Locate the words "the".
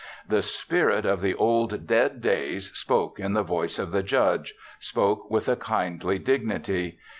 0.27-0.41, 1.21-1.35, 3.33-3.43, 3.91-4.01